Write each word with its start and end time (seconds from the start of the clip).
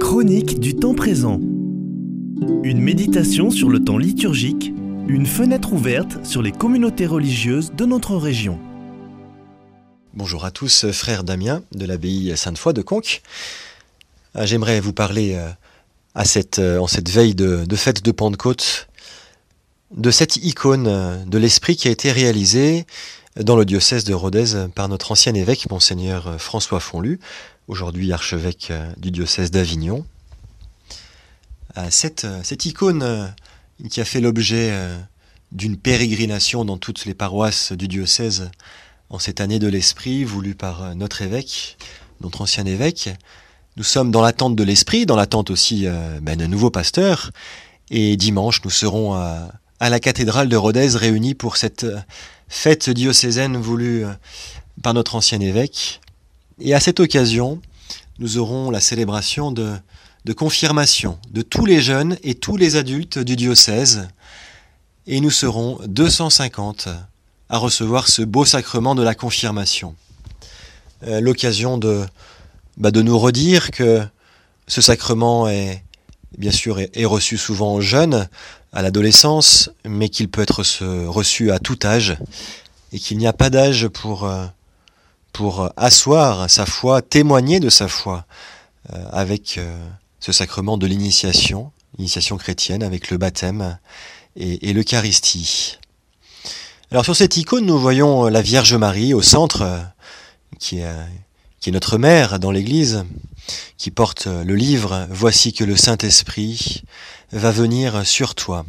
Chronique 0.00 0.58
du 0.58 0.74
temps 0.74 0.94
présent. 0.94 1.38
Une 2.62 2.80
méditation 2.80 3.50
sur 3.50 3.68
le 3.68 3.84
temps 3.84 3.98
liturgique, 3.98 4.72
une 5.06 5.26
fenêtre 5.26 5.74
ouverte 5.74 6.24
sur 6.24 6.40
les 6.40 6.50
communautés 6.50 7.04
religieuses 7.04 7.72
de 7.72 7.84
notre 7.84 8.16
région. 8.16 8.58
Bonjour 10.14 10.46
à 10.46 10.50
tous, 10.50 10.90
frère 10.92 11.24
Damien 11.24 11.62
de 11.72 11.84
l'abbaye 11.84 12.34
Sainte-Foy 12.34 12.72
de 12.72 12.80
Conques. 12.80 13.20
Euh, 14.36 14.46
j'aimerais 14.46 14.80
vous 14.80 14.94
parler 14.94 15.34
euh, 15.34 15.50
euh, 16.58 16.78
en 16.78 16.86
cette 16.86 17.10
veille 17.10 17.34
de, 17.34 17.66
de 17.66 17.76
fête 17.76 18.02
de 18.02 18.12
Pentecôte 18.12 18.88
de 19.94 20.10
cette 20.10 20.36
icône 20.36 21.22
de 21.26 21.38
l'Esprit 21.38 21.76
qui 21.76 21.88
a 21.88 21.90
été 21.90 22.10
réalisée 22.10 22.86
dans 23.38 23.56
le 23.56 23.66
diocèse 23.66 24.04
de 24.04 24.14
Rodez 24.14 24.68
par 24.74 24.88
notre 24.88 25.12
ancien 25.12 25.34
évêque, 25.34 25.68
monseigneur 25.70 26.40
François 26.40 26.80
Fonlu, 26.80 27.20
aujourd'hui 27.68 28.12
archevêque 28.12 28.72
du 28.96 29.10
diocèse 29.10 29.50
d'Avignon. 29.50 30.04
Cette, 31.90 32.26
cette, 32.44 32.66
icône 32.66 33.34
qui 33.90 34.00
a 34.00 34.04
fait 34.04 34.20
l'objet 34.20 34.72
d'une 35.50 35.76
pérégrination 35.76 36.64
dans 36.64 36.78
toutes 36.78 37.04
les 37.04 37.14
paroisses 37.14 37.72
du 37.72 37.88
diocèse 37.88 38.50
en 39.10 39.18
cette 39.18 39.40
année 39.40 39.58
de 39.58 39.66
l'Esprit 39.66 40.24
voulue 40.24 40.54
par 40.54 40.94
notre 40.94 41.22
évêque, 41.22 41.76
notre 42.20 42.42
ancien 42.42 42.64
évêque, 42.66 43.10
nous 43.76 43.82
sommes 43.82 44.12
dans 44.12 44.22
l'attente 44.22 44.54
de 44.54 44.62
l'Esprit, 44.62 45.04
dans 45.04 45.16
l'attente 45.16 45.50
aussi 45.50 45.86
euh, 45.86 46.20
ben, 46.22 46.36
d'un 46.36 46.46
nouveau 46.46 46.70
pasteur, 46.70 47.32
et 47.90 48.16
dimanche 48.16 48.62
nous 48.64 48.70
serons 48.70 49.14
à 49.14 49.90
la 49.90 50.00
cathédrale 50.00 50.48
de 50.48 50.56
Rodez 50.56 50.96
réunis 50.96 51.34
pour 51.34 51.56
cette 51.56 51.84
fête 52.48 52.88
diocésaine 52.88 53.56
voulue 53.56 54.04
par 54.82 54.94
notre 54.94 55.16
ancien 55.16 55.40
évêque. 55.40 56.00
Et 56.60 56.74
à 56.74 56.80
cette 56.80 57.00
occasion, 57.00 57.60
nous 58.18 58.38
aurons 58.38 58.70
la 58.70 58.80
célébration 58.80 59.50
de, 59.50 59.76
confirmation 60.36 61.18
de 61.30 61.42
tous 61.42 61.66
les 61.66 61.80
jeunes 61.80 62.16
et 62.22 62.34
tous 62.34 62.56
les 62.56 62.76
adultes 62.76 63.18
du 63.18 63.36
diocèse. 63.36 64.08
Et 65.06 65.20
nous 65.20 65.30
serons 65.30 65.80
250 65.86 66.88
à 67.48 67.58
recevoir 67.58 68.08
ce 68.08 68.22
beau 68.22 68.44
sacrement 68.44 68.94
de 68.94 69.02
la 69.02 69.14
confirmation. 69.14 69.96
Euh, 71.06 71.20
L'occasion 71.20 71.76
de, 71.76 72.04
bah, 72.76 72.90
de 72.90 73.02
nous 73.02 73.18
redire 73.18 73.70
que 73.70 74.02
ce 74.66 74.80
sacrement 74.80 75.48
est 75.48 75.82
bien 76.38 76.50
sûr 76.50 76.80
est, 76.80 77.04
reçu 77.04 77.38
souvent 77.38 77.80
jeune, 77.80 78.28
à 78.72 78.82
l'adolescence, 78.82 79.70
mais 79.84 80.08
qu'il 80.08 80.28
peut 80.28 80.42
être 80.42 80.62
reçu 81.06 81.52
à 81.52 81.58
tout 81.58 81.78
âge, 81.84 82.16
et 82.92 82.98
qu'il 82.98 83.18
n'y 83.18 83.26
a 83.26 83.32
pas 83.32 83.50
d'âge 83.50 83.86
pour, 83.88 84.24
euh, 84.24 84.46
pour 85.34 85.68
asseoir 85.76 86.48
sa 86.48 86.64
foi, 86.64 87.02
témoigner 87.02 87.58
de 87.58 87.68
sa 87.68 87.88
foi 87.88 88.24
euh, 88.92 89.04
avec 89.10 89.58
euh, 89.58 89.76
ce 90.20 90.30
sacrement 90.30 90.78
de 90.78 90.86
l'initiation, 90.86 91.72
l'initiation 91.98 92.38
chrétienne, 92.38 92.84
avec 92.84 93.10
le 93.10 93.18
baptême 93.18 93.76
et, 94.36 94.72
l'Eucharistie. 94.72 95.78
Alors 96.90 97.04
sur 97.04 97.16
cette 97.16 97.36
icône, 97.36 97.66
nous 97.66 97.78
voyons 97.78 98.26
la 98.28 98.42
Vierge 98.42 98.74
Marie 98.74 99.12
au 99.12 99.22
centre, 99.22 99.84
qui 100.60 100.78
est, 100.78 100.94
qui 101.60 101.70
est 101.70 101.72
notre 101.72 101.98
mère 101.98 102.38
dans 102.38 102.52
l'Église, 102.52 103.04
qui 103.76 103.90
porte 103.90 104.26
le 104.26 104.54
livre 104.54 105.06
Voici 105.10 105.52
que 105.52 105.64
le 105.64 105.76
Saint-Esprit 105.76 106.84
va 107.32 107.50
venir 107.50 108.06
sur 108.06 108.36
toi. 108.36 108.64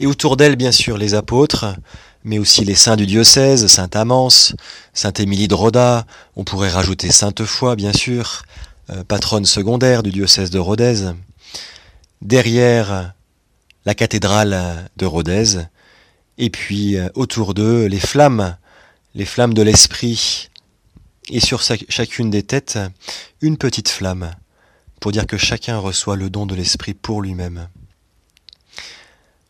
Et 0.00 0.06
autour 0.06 0.36
d'elle, 0.38 0.56
bien 0.56 0.72
sûr, 0.72 0.96
les 0.96 1.14
apôtres, 1.14 1.76
mais 2.24 2.38
aussi 2.38 2.64
les 2.64 2.74
saints 2.74 2.96
du 2.96 3.06
diocèse, 3.06 3.66
Saint 3.66 3.90
Amance, 3.94 4.54
Sainte 4.92 5.20
Émilie 5.20 5.48
de 5.48 5.54
Roda, 5.54 6.06
on 6.36 6.44
pourrait 6.44 6.70
rajouter 6.70 7.10
Sainte 7.10 7.44
Foy, 7.44 7.76
bien 7.76 7.92
sûr, 7.92 8.42
euh, 8.90 9.04
patronne 9.04 9.44
secondaire 9.44 10.02
du 10.02 10.10
diocèse 10.10 10.50
de 10.50 10.58
Rodez. 10.58 11.12
Derrière 12.20 13.14
la 13.84 13.94
cathédrale 13.94 14.88
de 14.96 15.06
Rodez, 15.06 15.62
et 16.38 16.50
puis 16.50 16.96
euh, 16.96 17.08
autour 17.14 17.54
d'eux 17.54 17.86
les 17.86 18.00
flammes, 18.00 18.56
les 19.14 19.26
flammes 19.26 19.54
de 19.54 19.62
l'esprit, 19.62 20.48
et 21.28 21.40
sur 21.40 21.62
chacune 21.62 22.30
des 22.30 22.42
têtes 22.42 22.78
une 23.40 23.56
petite 23.56 23.88
flamme, 23.88 24.32
pour 25.00 25.12
dire 25.12 25.26
que 25.26 25.36
chacun 25.36 25.78
reçoit 25.78 26.16
le 26.16 26.30
don 26.30 26.46
de 26.46 26.54
l'Esprit 26.54 26.94
pour 26.94 27.22
lui-même. 27.22 27.68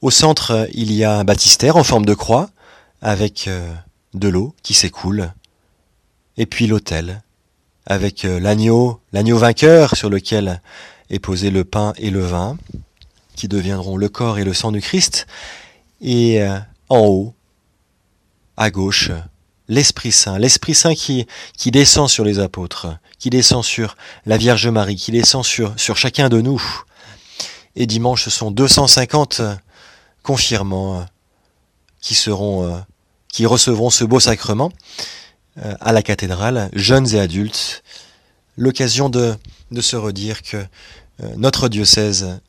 Au 0.00 0.10
centre, 0.10 0.68
il 0.74 0.92
y 0.92 1.04
a 1.04 1.18
un 1.18 1.24
baptistère 1.24 1.76
en 1.76 1.84
forme 1.84 2.04
de 2.04 2.14
croix, 2.14 2.50
avec 3.02 3.48
euh, 3.48 3.72
de 4.14 4.28
l'eau 4.28 4.54
qui 4.62 4.74
s'écoule, 4.74 5.32
et 6.36 6.46
puis 6.46 6.66
l'autel, 6.66 7.22
avec 7.86 8.24
euh, 8.24 8.40
l'agneau, 8.40 9.00
l'agneau 9.12 9.38
vainqueur 9.38 9.96
sur 9.96 10.10
lequel 10.10 10.60
est 11.10 11.18
posé 11.18 11.50
le 11.50 11.64
pain 11.64 11.92
et 11.96 12.10
le 12.10 12.20
vin, 12.20 12.56
qui 13.34 13.48
deviendront 13.48 13.96
le 13.96 14.08
corps 14.08 14.38
et 14.38 14.44
le 14.44 14.54
sang 14.54 14.72
du 14.72 14.80
Christ, 14.80 15.26
et 16.00 16.42
euh, 16.42 16.58
en 16.88 17.00
haut, 17.00 17.34
à 18.56 18.70
gauche, 18.70 19.10
l'Esprit 19.68 20.12
Saint, 20.12 20.38
l'Esprit 20.38 20.74
Saint 20.74 20.94
qui, 20.94 21.26
descend 21.66 22.08
sur 22.08 22.24
les 22.24 22.38
apôtres, 22.40 22.88
qui 23.18 23.30
descend 23.30 23.62
sur 23.62 23.96
la 24.26 24.36
Vierge 24.36 24.66
Marie, 24.68 24.96
qui 24.96 25.12
descend 25.12 25.44
sur 25.44 25.96
chacun 25.96 26.28
de 26.28 26.40
nous. 26.40 26.62
Et 27.76 27.86
dimanche, 27.86 28.24
ce 28.24 28.30
sont 28.30 28.50
250 28.50 29.42
confirmants 30.22 31.06
qui 32.00 32.14
seront, 32.14 32.64
euh, 32.64 32.78
qui 33.28 33.46
recevront 33.46 33.90
ce 33.90 34.04
beau 34.04 34.20
sacrement 34.20 34.72
euh, 35.58 35.74
à 35.80 35.92
la 35.92 36.02
cathédrale, 36.02 36.70
jeunes 36.72 37.14
et 37.14 37.20
adultes, 37.20 37.82
l'occasion 38.56 39.08
de, 39.08 39.36
se 39.80 39.96
redire 39.96 40.42
que 40.42 40.56
euh, 40.56 41.34
notre 41.36 41.68
diocèse 41.68 42.40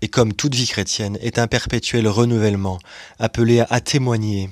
et 0.00 0.08
comme 0.08 0.32
toute 0.32 0.54
vie 0.54 0.68
chrétienne, 0.68 1.18
est 1.20 1.40
un 1.40 1.48
perpétuel 1.48 2.06
renouvellement, 2.06 2.78
appelé 3.18 3.64
à 3.68 3.80
témoigner, 3.80 4.48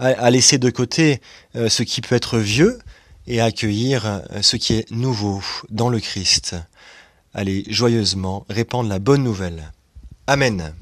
à, 0.00 0.28
laisser 0.28 0.58
de 0.58 0.70
côté 0.70 1.20
ce 1.54 1.84
qui 1.84 2.00
peut 2.00 2.16
être 2.16 2.38
vieux 2.38 2.80
et 3.28 3.40
à 3.40 3.44
accueillir 3.44 4.22
ce 4.42 4.56
qui 4.56 4.74
est 4.74 4.90
nouveau 4.90 5.40
dans 5.70 5.88
le 5.88 6.00
Christ. 6.00 6.56
Allez 7.32 7.62
joyeusement 7.68 8.44
répandre 8.48 8.88
la 8.88 8.98
bonne 8.98 9.22
nouvelle. 9.22 9.70
Amen. 10.26 10.74